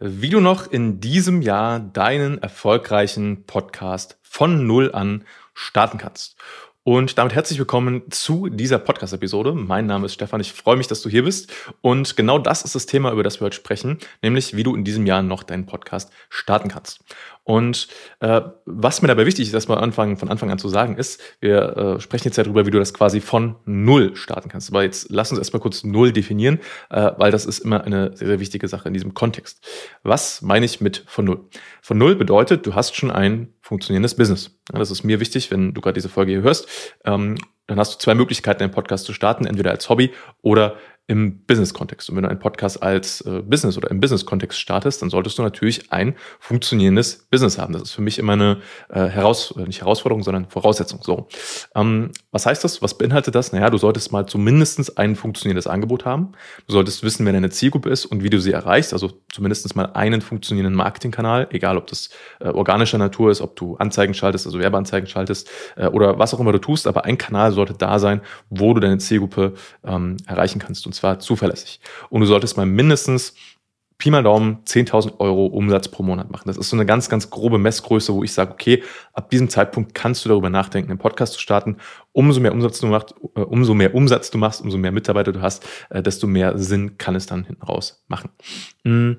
[0.00, 5.24] wie du noch in diesem Jahr deinen erfolgreichen Podcast von Null an
[5.54, 6.36] starten kannst.
[6.82, 9.54] Und damit herzlich willkommen zu dieser Podcast-Episode.
[9.54, 10.40] Mein Name ist Stefan.
[10.40, 11.50] Ich freue mich, dass du hier bist.
[11.80, 14.84] Und genau das ist das Thema, über das wir heute sprechen, nämlich wie du in
[14.84, 17.00] diesem Jahr noch deinen Podcast starten kannst.
[17.44, 17.88] Und
[18.20, 21.76] äh, was mir dabei wichtig ist, erstmal anfangen, von Anfang an zu sagen, ist, wir
[21.76, 24.70] äh, sprechen jetzt ja darüber, wie du das quasi von Null starten kannst.
[24.70, 26.58] Aber jetzt lass uns erstmal kurz Null definieren,
[26.90, 29.64] äh, weil das ist immer eine sehr, sehr wichtige Sache in diesem Kontext.
[30.02, 31.44] Was meine ich mit von Null?
[31.82, 34.58] Von Null bedeutet, du hast schon ein funktionierendes Business.
[34.72, 36.66] Ja, das ist mir wichtig, wenn du gerade diese Folge hier hörst.
[37.04, 37.36] Ähm,
[37.66, 40.76] dann hast du zwei Möglichkeiten, einen Podcast zu starten, entweder als Hobby oder
[41.06, 42.08] im Business-Kontext.
[42.08, 45.42] Und wenn du einen Podcast als äh, Business oder im Business-Kontext startest, dann solltest du
[45.42, 47.74] natürlich ein funktionierendes Business haben.
[47.74, 48.58] Das ist für mich immer eine
[48.88, 51.00] äh, Heraus nicht Herausforderung, sondern Voraussetzung.
[51.02, 51.28] So,
[51.74, 52.80] ähm, was heißt das?
[52.80, 53.52] Was beinhaltet das?
[53.52, 56.32] Naja, du solltest mal zumindest ein funktionierendes Angebot haben.
[56.66, 58.94] Du solltest wissen, wer deine Zielgruppe ist und wie du sie erreichst.
[58.94, 62.08] Also zumindest mal einen funktionierenden Marketingkanal, egal ob das
[62.40, 66.40] äh, organischer Natur ist, ob du Anzeigen schaltest, also Werbeanzeigen schaltest äh, oder was auch
[66.40, 66.86] immer du tust.
[66.86, 69.52] Aber ein Kanal sollte da sein, wo du deine Zielgruppe
[69.84, 70.86] ähm, erreichen kannst.
[70.86, 71.80] Und und zwar zuverlässig.
[72.08, 73.34] Und du solltest mal mindestens
[73.98, 76.44] Pi mal Daumen 10.000 Euro Umsatz pro Monat machen.
[76.46, 79.94] Das ist so eine ganz, ganz grobe Messgröße, wo ich sage, okay, ab diesem Zeitpunkt
[79.94, 81.76] kannst du darüber nachdenken, einen Podcast zu starten.
[82.12, 85.42] Umso mehr Umsatz du machst, äh, umso mehr Umsatz du machst, umso mehr Mitarbeiter du
[85.42, 88.30] hast, äh, desto mehr Sinn kann es dann hinten raus machen.
[88.82, 89.12] Mm.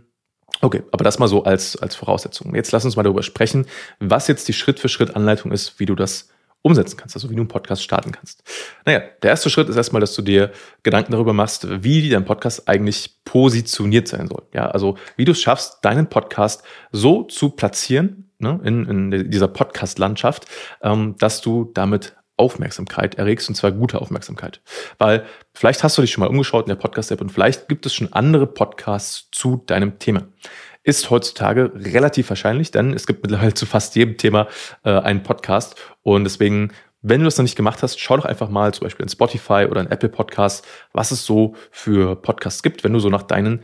[0.61, 2.55] Okay, aber das mal so als, als Voraussetzung.
[2.55, 3.65] Jetzt lass uns mal darüber sprechen,
[3.99, 6.29] was jetzt die Schritt-für-Schritt-Anleitung ist, wie du das
[6.65, 8.41] umsetzen kannst, also wie du einen Podcast starten kannst.
[8.85, 12.67] Naja, der erste Schritt ist erstmal, dass du dir Gedanken darüber machst, wie dein Podcast
[12.67, 14.41] eigentlich positioniert sein soll.
[14.51, 19.47] Ja, also wie du es schaffst, deinen Podcast so zu platzieren ne, in, in dieser
[19.47, 20.47] Podcast-Landschaft,
[20.81, 24.59] ähm, dass du damit Aufmerksamkeit erregst und zwar gute Aufmerksamkeit.
[24.97, 27.93] Weil vielleicht hast du dich schon mal umgeschaut in der Podcast-App und vielleicht gibt es
[27.93, 30.23] schon andere Podcasts zu deinem Thema
[30.85, 34.47] ist heutzutage relativ wahrscheinlich, denn es gibt mittlerweile zu fast jedem Thema
[34.83, 35.75] äh, einen Podcast.
[36.03, 39.03] Und deswegen, wenn du das noch nicht gemacht hast, schau doch einfach mal zum Beispiel
[39.03, 43.09] in Spotify oder in Apple Podcasts, was es so für Podcasts gibt, wenn du so
[43.09, 43.63] nach deinen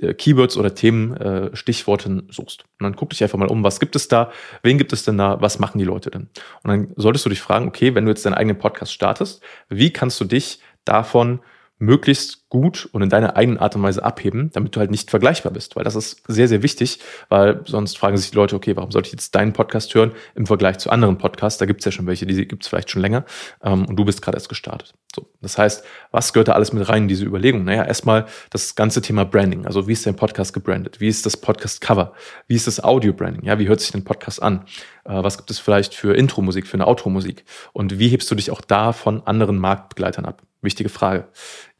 [0.00, 2.64] äh, Keywords oder Themen, äh, Stichworten suchst.
[2.80, 4.32] Und dann guck dich einfach mal um, was gibt es da,
[4.62, 6.30] wen gibt es denn da, was machen die Leute denn?
[6.62, 9.92] Und dann solltest du dich fragen, okay, wenn du jetzt deinen eigenen Podcast startest, wie
[9.92, 11.40] kannst du dich davon
[11.78, 15.52] möglichst gut und in deiner eigenen Art und Weise abheben, damit du halt nicht vergleichbar
[15.52, 15.74] bist.
[15.74, 16.98] Weil das ist sehr, sehr wichtig,
[17.30, 20.44] weil sonst fragen sich die Leute, okay, warum sollte ich jetzt deinen Podcast hören im
[20.44, 21.58] Vergleich zu anderen Podcasts?
[21.58, 23.24] Da gibt es ja schon welche, die gibt es vielleicht schon länger
[23.64, 24.92] ähm, und du bist gerade erst gestartet.
[25.16, 27.64] So, das heißt, was gehört da alles mit rein in diese Überlegung?
[27.64, 29.64] Naja, erstmal das ganze Thema Branding.
[29.64, 31.00] Also wie ist dein Podcast gebrandet?
[31.00, 32.12] Wie ist das Podcast-Cover?
[32.48, 33.44] Wie ist das Audio-Branding?
[33.44, 34.66] Ja, wie hört sich dein Podcast an?
[35.06, 37.46] Äh, was gibt es vielleicht für Intro-Musik, für eine Outro-Musik?
[37.72, 40.42] Und wie hebst du dich auch da von anderen Marktbegleitern ab?
[40.62, 41.26] Wichtige Frage.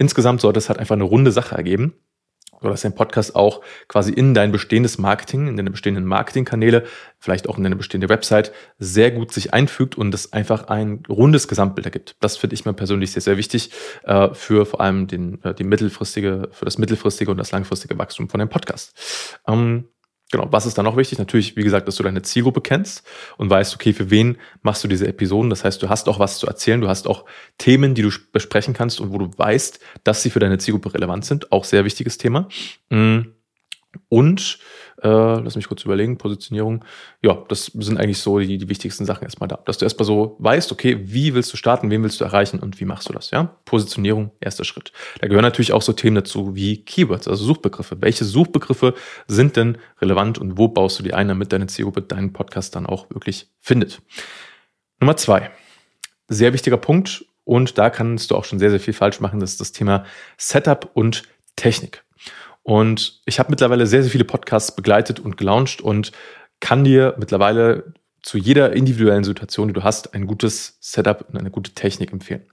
[0.03, 1.95] Insgesamt sollte es halt einfach eine runde Sache ergeben,
[2.61, 6.83] sodass dein Podcast auch quasi in dein bestehendes Marketing, in deine bestehenden Marketingkanäle,
[7.21, 11.47] vielleicht auch in deine bestehende Website sehr gut sich einfügt und es einfach ein rundes
[11.47, 12.17] Gesamtbild ergibt.
[12.19, 13.71] Das finde ich mir persönlich sehr, sehr wichtig
[14.03, 18.29] äh, für vor allem den, äh, die mittelfristige, für das mittelfristige und das langfristige Wachstum
[18.29, 19.39] von dem Podcast.
[19.47, 19.85] Ähm,
[20.33, 21.19] Genau, was ist da noch wichtig?
[21.19, 23.07] Natürlich, wie gesagt, dass du deine Zielgruppe kennst
[23.37, 25.51] und weißt, okay, für wen machst du diese Episoden?
[25.51, 27.27] Das heißt, du hast auch was zu erzählen, du hast auch
[27.59, 31.27] Themen, die du besprechen kannst und wo du weißt, dass sie für deine Zielgruppe relevant
[31.27, 31.53] sind.
[31.53, 32.49] Auch sehr wichtiges Thema.
[32.89, 33.21] Mm.
[34.09, 34.59] Und
[35.03, 36.85] äh, lass mich kurz überlegen, Positionierung.
[37.23, 39.61] Ja, das sind eigentlich so die, die wichtigsten Sachen erstmal da.
[39.65, 42.81] Dass du erstmal so weißt, okay, wie willst du starten, wen willst du erreichen und
[42.81, 43.57] wie machst du das, ja?
[43.65, 44.93] Positionierung, erster Schritt.
[45.21, 48.01] Da gehören natürlich auch so Themen dazu wie Keywords, also Suchbegriffe.
[48.01, 48.95] Welche Suchbegriffe
[49.27, 52.87] sind denn relevant und wo baust du die ein, damit deine Zielgruppe deinen Podcast dann
[52.87, 54.03] auch wirklich findet?
[55.01, 55.51] Nummer zwei.
[56.29, 59.41] Sehr wichtiger Punkt und da kannst du auch schon sehr, sehr viel falsch machen.
[59.41, 60.05] Das ist das Thema
[60.37, 61.25] Setup und
[61.57, 62.05] Technik.
[62.63, 66.13] Und ich habe mittlerweile sehr, sehr viele Podcasts begleitet und gelauncht und
[66.61, 67.93] kann dir mittlerweile
[68.23, 72.47] zu jeder individuellen Situation, die du hast, ein gutes Setup und eine gute Technik empfehlen.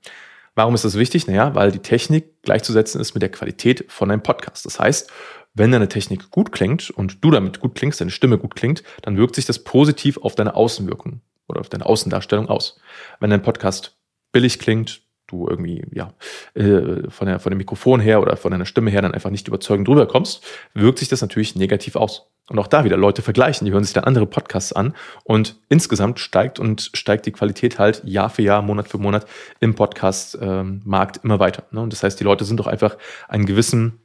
[0.56, 1.28] Warum ist das wichtig?
[1.28, 4.66] Naja, weil die Technik gleichzusetzen ist mit der Qualität von einem Podcast.
[4.66, 5.12] Das heißt,
[5.54, 9.18] wenn deine Technik gut klingt und du damit gut klingst, deine Stimme gut klingt, dann
[9.18, 12.80] wirkt sich das positiv auf deine Außenwirkung oder auf deine Außendarstellung aus.
[13.20, 13.98] Wenn dein Podcast
[14.32, 16.14] billig klingt, du irgendwie, ja,
[16.54, 19.48] äh, von, der, von dem Mikrofon her oder von deiner Stimme her dann einfach nicht
[19.48, 20.44] überzeugend drüber kommst,
[20.74, 22.30] wirkt sich das natürlich negativ aus.
[22.50, 26.20] Und auch da wieder Leute vergleichen, die hören sich dann andere Podcasts an und insgesamt
[26.20, 29.28] steigt und steigt die Qualität halt Jahr für Jahr, Monat für Monat
[29.60, 31.64] im Podcast-Markt ähm, immer weiter.
[31.72, 31.82] Ne?
[31.82, 32.98] Und das heißt, die Leute sind doch einfach
[33.28, 34.00] einen gewissen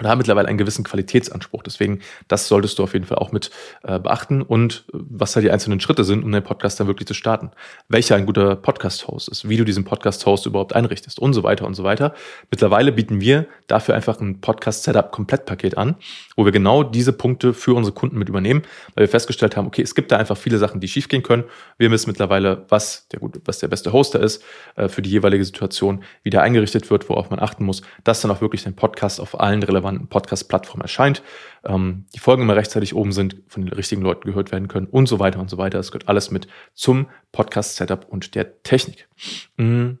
[0.00, 1.62] und haben mittlerweile einen gewissen Qualitätsanspruch.
[1.62, 3.50] Deswegen, das solltest du auf jeden Fall auch mit
[3.84, 7.06] äh, beachten und äh, was da die einzelnen Schritte sind, um deinen Podcast dann wirklich
[7.06, 7.52] zu starten.
[7.88, 11.74] Welcher ein guter Podcast-Host ist, wie du diesen Podcast-Host überhaupt einrichtest und so weiter und
[11.74, 12.14] so weiter.
[12.50, 15.94] Mittlerweile bieten wir dafür einfach ein Podcast-Setup-Komplettpaket an,
[16.36, 18.62] wo wir genau diese Punkte für unsere Kunden mit übernehmen,
[18.94, 21.44] weil wir festgestellt haben, okay, es gibt da einfach viele Sachen, die schiefgehen können.
[21.78, 24.42] Wir wissen mittlerweile, was der, gut, was der beste Hoster ist
[24.74, 28.32] äh, für die jeweilige Situation, wie der eingerichtet wird, worauf man achten muss, dass dann
[28.32, 31.22] auch wirklich dein Podcast auf allen relevanten relevanten Podcast-Plattformen erscheint,
[31.64, 35.06] ähm, die Folgen immer rechtzeitig oben sind, von den richtigen Leuten gehört werden können und
[35.06, 35.78] so weiter und so weiter.
[35.78, 39.08] Das gehört alles mit zum Podcast-Setup und der Technik.
[39.56, 39.98] Mhm.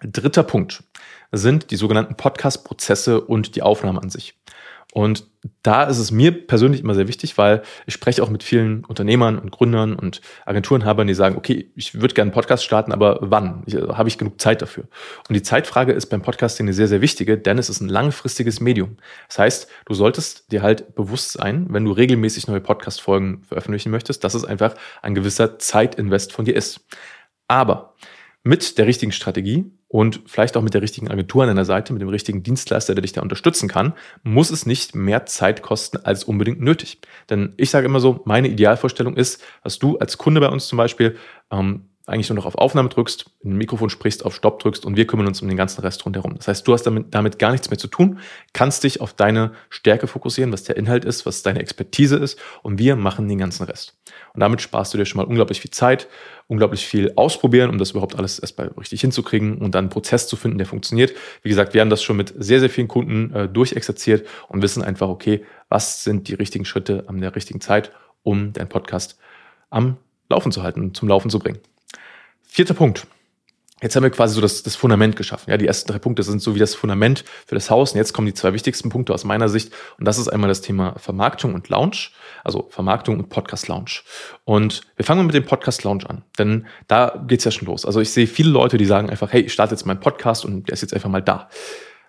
[0.00, 0.84] Dritter Punkt
[1.32, 4.38] sind die sogenannten Podcast-Prozesse und die Aufnahme an sich.
[4.92, 5.26] Und
[5.62, 9.38] da ist es mir persönlich immer sehr wichtig, weil ich spreche auch mit vielen Unternehmern
[9.38, 13.62] und Gründern und Agenturenhabern, die sagen, okay, ich würde gerne einen Podcast starten, aber wann?
[13.66, 14.84] Ich, also, Habe ich genug Zeit dafür?
[15.28, 18.60] Und die Zeitfrage ist beim Podcasting eine sehr, sehr wichtige, denn es ist ein langfristiges
[18.60, 18.96] Medium.
[19.28, 24.24] Das heißt, du solltest dir halt bewusst sein, wenn du regelmäßig neue Podcast-Folgen veröffentlichen möchtest,
[24.24, 26.80] dass es einfach ein gewisser Zeitinvest von dir ist.
[27.46, 27.94] Aber
[28.44, 32.02] mit der richtigen Strategie und vielleicht auch mit der richtigen Agentur an deiner Seite, mit
[32.02, 36.24] dem richtigen Dienstleister, der dich da unterstützen kann, muss es nicht mehr Zeit kosten als
[36.24, 37.00] unbedingt nötig.
[37.30, 40.76] Denn ich sage immer so, meine Idealvorstellung ist, dass du als Kunde bei uns zum
[40.76, 41.16] Beispiel
[41.50, 44.96] ähm, eigentlich nur noch auf Aufnahme drückst, in ein Mikrofon sprichst, auf Stopp drückst und
[44.96, 46.34] wir kümmern uns um den ganzen Rest rundherum.
[46.36, 48.18] Das heißt, du hast damit, damit gar nichts mehr zu tun,
[48.52, 52.78] kannst dich auf deine Stärke fokussieren, was der Inhalt ist, was deine Expertise ist und
[52.78, 53.98] wir machen den ganzen Rest.
[54.34, 56.08] Und damit sparst du dir schon mal unglaublich viel Zeit,
[56.46, 60.36] unglaublich viel ausprobieren, um das überhaupt alles erstmal richtig hinzukriegen und dann einen Prozess zu
[60.36, 61.12] finden, der funktioniert.
[61.42, 64.82] Wie gesagt, wir haben das schon mit sehr, sehr vielen Kunden äh, durchexerziert und wissen
[64.82, 69.18] einfach, okay, was sind die richtigen Schritte an der richtigen Zeit, um deinen Podcast
[69.70, 69.98] am
[70.30, 71.58] Laufen zu halten, zum Laufen zu bringen.
[72.58, 73.06] Vierter Punkt.
[73.80, 75.48] Jetzt haben wir quasi so das, das Fundament geschaffen.
[75.48, 77.92] Ja, die ersten drei Punkte sind so wie das Fundament für das Haus.
[77.92, 79.72] Und jetzt kommen die zwei wichtigsten Punkte aus meiner Sicht.
[79.96, 82.12] Und das ist einmal das Thema Vermarktung und Launch.
[82.42, 84.02] Also Vermarktung und Podcast Launch.
[84.44, 86.24] Und wir fangen mit dem Podcast Launch an.
[86.36, 87.84] Denn da geht's ja schon los.
[87.84, 90.66] Also ich sehe viele Leute, die sagen einfach, hey, ich starte jetzt meinen Podcast und
[90.66, 91.50] der ist jetzt einfach mal da.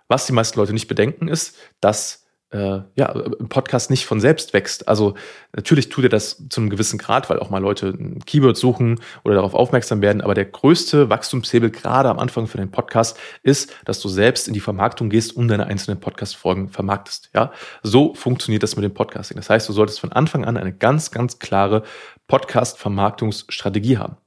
[0.07, 4.53] Was die meisten Leute nicht bedenken ist, dass äh, ja, ein Podcast nicht von selbst
[4.53, 4.87] wächst.
[4.87, 5.13] Also
[5.55, 8.99] natürlich tut er das zu einem gewissen Grad, weil auch mal Leute ein Keyword suchen
[9.23, 10.21] oder darauf aufmerksam werden.
[10.21, 14.53] Aber der größte Wachstumshebel gerade am Anfang für den Podcast ist, dass du selbst in
[14.53, 17.29] die Vermarktung gehst und deine einzelnen Podcast-Folgen vermarktest.
[17.35, 17.51] Ja,
[17.83, 19.37] so funktioniert das mit dem Podcasting.
[19.37, 21.83] Das heißt, du solltest von Anfang an eine ganz, ganz klare
[22.27, 24.17] Podcast-Vermarktungsstrategie haben.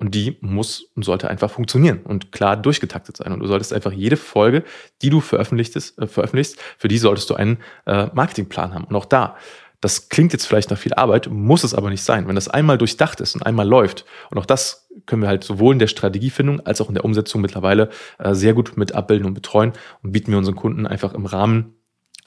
[0.00, 3.32] Und die muss und sollte einfach funktionieren und klar durchgetaktet sein.
[3.32, 4.64] Und du solltest einfach jede Folge,
[5.02, 8.84] die du veröffentlichst, äh, veröffentlichst für die solltest du einen äh, Marketingplan haben.
[8.84, 9.36] Und auch da,
[9.80, 12.28] das klingt jetzt vielleicht nach viel Arbeit, muss es aber nicht sein.
[12.28, 15.74] Wenn das einmal durchdacht ist und einmal läuft, und auch das können wir halt sowohl
[15.74, 19.34] in der Strategiefindung als auch in der Umsetzung mittlerweile äh, sehr gut mit abbilden und
[19.34, 21.74] betreuen und bieten wir unseren Kunden einfach im Rahmen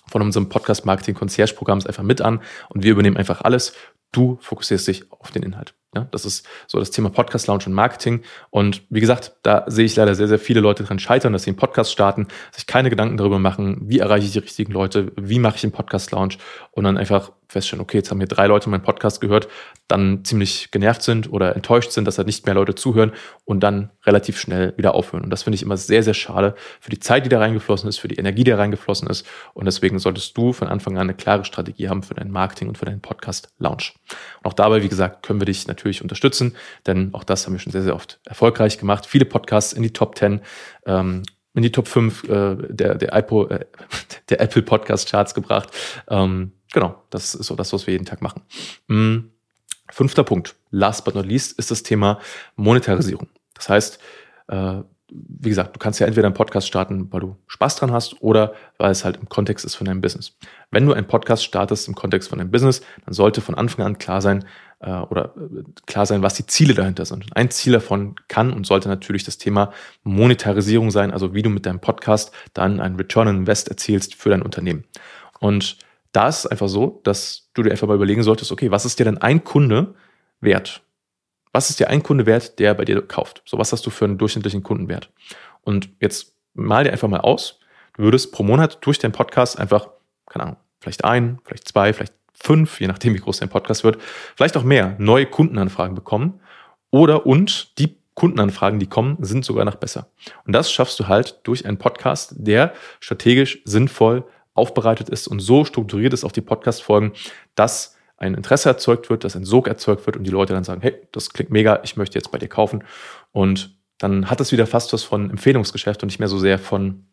[0.08, 3.74] von unserem Podcast Marketing Concierge Programms einfach mit an und wir übernehmen einfach alles.
[4.12, 5.74] Du fokussierst dich auf den Inhalt.
[5.96, 8.24] Ja, das ist so das Thema Podcast Launch und Marketing.
[8.50, 11.52] Und wie gesagt, da sehe ich leider sehr, sehr viele Leute dran scheitern, dass sie
[11.52, 15.40] einen Podcast starten, sich keine Gedanken darüber machen, wie erreiche ich die richtigen Leute, wie
[15.40, 16.40] mache ich einen Podcast Launch
[16.72, 19.48] und dann einfach feststellen, okay, jetzt haben hier drei Leute meinen Podcast gehört,
[19.88, 23.12] dann ziemlich genervt sind oder enttäuscht sind, dass da nicht mehr Leute zuhören
[23.46, 25.24] und dann relativ schnell wieder aufhören.
[25.24, 28.00] Und das finde ich immer sehr, sehr schade für die Zeit, die da reingeflossen ist,
[28.00, 29.26] für die Energie, die da reingeflossen ist.
[29.54, 32.78] Und deswegen solltest du von Anfang an eine klare Strategie haben für dein Marketing und
[32.78, 33.94] für deinen Podcast Launch.
[34.42, 36.56] Und auch dabei, wie gesagt, können wir dich natürlich natürlich unterstützen,
[36.88, 39.06] denn auch das haben wir schon sehr, sehr oft erfolgreich gemacht.
[39.06, 40.40] Viele Podcasts in die Top 10,
[40.86, 43.66] ähm, in die Top 5 äh, der, der, IPO, äh,
[44.30, 45.70] der Apple Podcast Charts gebracht.
[46.08, 48.42] Ähm, genau, das ist so das, was wir jeden Tag machen.
[48.88, 49.32] Mhm.
[49.92, 52.20] Fünfter Punkt, last but not least, ist das Thema
[52.56, 53.28] Monetarisierung.
[53.54, 54.00] Das heißt,
[54.48, 54.82] äh,
[55.16, 58.54] wie gesagt, du kannst ja entweder einen Podcast starten, weil du Spaß dran hast oder
[58.78, 60.38] weil es halt im Kontext ist von deinem Business.
[60.72, 63.98] Wenn du einen Podcast startest im Kontext von deinem Business, dann sollte von Anfang an
[64.00, 64.46] klar sein
[64.80, 67.26] äh, oder äh, klar sein, was die Ziele dahinter sind.
[67.36, 69.72] ein Ziel davon kann und sollte natürlich das Thema
[70.04, 74.30] Monetarisierung sein, also wie du mit deinem Podcast dann einen Return on Invest erzielst für
[74.30, 74.86] dein Unternehmen.
[75.40, 75.78] Und
[76.12, 79.00] da ist es einfach so, dass du dir einfach mal überlegen solltest, okay, was ist
[79.00, 79.94] dir denn ein Kunde
[80.42, 80.82] wert?
[81.54, 83.44] Was ist dir ein Kunde wert, der bei dir kauft?
[83.46, 85.12] So, was hast du für einen durchschnittlichen Kundenwert?
[85.62, 87.60] Und jetzt mal dir einfach mal aus,
[87.96, 89.88] du würdest pro Monat durch deinen Podcast einfach,
[90.26, 94.02] keine Ahnung, vielleicht ein, vielleicht zwei, vielleicht fünf, je nachdem wie groß dein Podcast wird,
[94.36, 96.40] vielleicht auch mehr neue Kundenanfragen bekommen.
[96.90, 100.08] Oder und die Kundenanfragen, die kommen, sind sogar noch besser.
[100.46, 105.66] Und das schaffst du halt durch einen Podcast, der strategisch sinnvoll aufbereitet ist und so
[105.66, 107.14] strukturiert ist auf die Podcast-Folgen,
[107.54, 110.82] dass ein Interesse erzeugt wird, dass ein Sog erzeugt wird und die Leute dann sagen,
[110.82, 112.84] hey, das klingt mega, ich möchte jetzt bei dir kaufen.
[113.32, 117.08] Und dann hat es wieder fast was von Empfehlungsgeschäft und nicht mehr so sehr von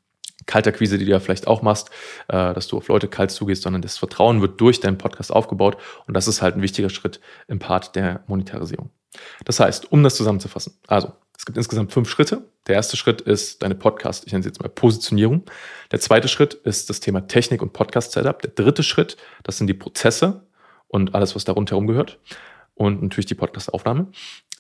[0.47, 1.91] Kalterquise, die du ja vielleicht auch machst,
[2.29, 5.77] äh, dass du auf Leute kalt zugehst, sondern das Vertrauen wird durch deinen Podcast aufgebaut
[6.07, 8.91] und das ist halt ein wichtiger Schritt im Part der Monetarisierung.
[9.45, 12.51] Das heißt, um das zusammenzufassen, also es gibt insgesamt fünf Schritte.
[12.67, 15.45] Der erste Schritt ist deine Podcast, ich nenne sie jetzt mal Positionierung.
[15.91, 18.43] Der zweite Schritt ist das Thema Technik und Podcast-Setup.
[18.43, 20.47] Der dritte Schritt, das sind die Prozesse
[20.91, 22.19] und alles, was darunter herum gehört.
[22.75, 24.09] Und natürlich die Podcast-Aufnahme.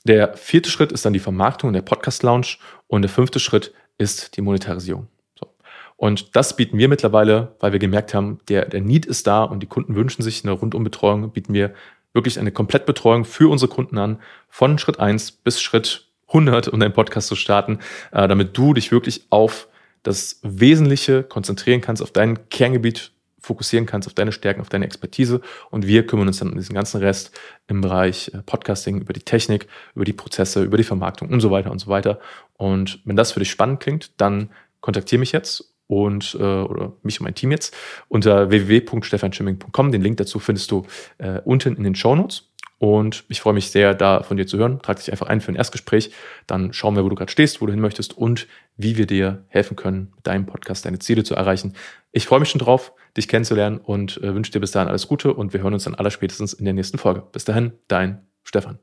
[0.04, 2.56] Der vierte Schritt ist dann die Vermarktung, der Podcast-Lounge.
[2.86, 5.08] Und der fünfte Schritt ist die Monetarisierung.
[5.38, 5.52] So.
[5.96, 9.60] Und das bieten wir mittlerweile, weil wir gemerkt haben, der, der Need ist da und
[9.60, 11.74] die Kunden wünschen sich eine Rundumbetreuung, bieten wir
[12.12, 16.92] wirklich eine Komplettbetreuung für unsere Kunden an, von Schritt eins bis Schritt 100, um deinen
[16.92, 17.80] Podcast zu starten,
[18.12, 19.68] äh, damit du dich wirklich auf
[20.02, 25.40] das Wesentliche konzentrieren kannst, auf dein Kerngebiet fokussieren kannst, auf deine Stärken, auf deine Expertise.
[25.70, 29.20] Und wir kümmern uns dann um diesen ganzen Rest im Bereich äh, Podcasting, über die
[29.20, 32.20] Technik, über die Prozesse, über die Vermarktung und so weiter und so weiter.
[32.54, 37.20] Und wenn das für dich spannend klingt, dann kontaktiere mich jetzt und äh, oder mich
[37.20, 37.76] und mein Team jetzt
[38.08, 39.92] unter www.stefanschimming.com.
[39.92, 40.86] Den Link dazu findest du
[41.18, 42.50] äh, unten in den Show Notes.
[42.78, 44.80] Und ich freue mich sehr, da von dir zu hören.
[44.80, 46.12] Trag dich einfach ein für ein Erstgespräch.
[46.46, 48.46] Dann schauen wir, wo du gerade stehst, wo du hin möchtest und
[48.78, 51.74] wie wir dir helfen können, mit deinem Podcast deine Ziele zu erreichen.
[52.10, 55.34] Ich freue mich schon drauf, dich kennenzulernen und äh, wünsche dir bis dahin alles Gute
[55.34, 57.22] und wir hören uns dann aller spätestens in der nächsten Folge.
[57.32, 58.78] Bis dahin, dein Stefan.